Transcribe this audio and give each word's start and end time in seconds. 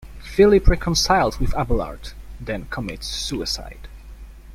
Philip 0.35 0.67
reconciles 0.67 1.39
with 1.39 1.53
Abelard, 1.55 2.13
then 2.39 2.65
commits 2.71 3.05
suicide. 3.05 3.87